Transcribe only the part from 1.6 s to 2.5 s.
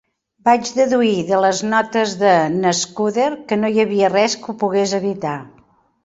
notes de